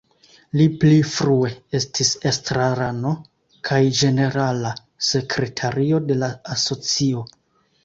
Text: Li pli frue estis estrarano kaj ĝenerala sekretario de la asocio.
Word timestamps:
Li 0.59 0.63
pli 0.83 0.95
frue 1.09 1.51
estis 1.79 2.09
estrarano 2.31 3.13
kaj 3.71 3.79
ĝenerala 4.01 4.73
sekretario 5.11 6.03
de 6.11 6.21
la 6.25 6.33
asocio. 6.59 7.25